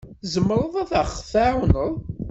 Tzemreḍ 0.21 0.73
ad 0.83 0.91
aɣ-tɛawneḍ? 1.01 1.93